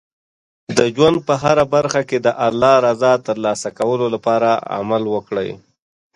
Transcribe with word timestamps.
د 0.77 0.79
ژوند 0.95 1.17
په 1.27 1.33
هره 1.43 1.65
برخه 1.75 2.01
کې 2.09 2.17
د 2.21 2.27
الله 2.47 2.73
رضا 2.87 3.13
ترلاسه 3.27 3.69
کولو 3.79 4.05
لپاره 4.15 4.49
عمل 4.77 5.03
وکړئ. 5.13 5.49